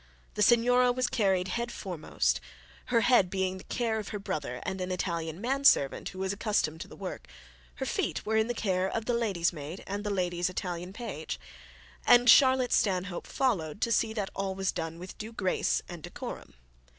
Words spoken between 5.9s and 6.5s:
who was